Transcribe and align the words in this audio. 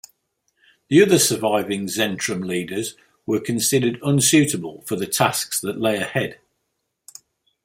The 0.87 0.99
other 1.03 1.19
surviving 1.19 1.85
"Zentrum" 1.85 2.43
leaders 2.43 2.95
were 3.27 3.39
considered 3.39 3.99
unsuitable 4.01 4.81
for 4.87 4.95
the 4.95 5.05
tasks 5.05 5.59
that 5.61 5.79
lay 5.79 5.97
ahead. 5.97 6.39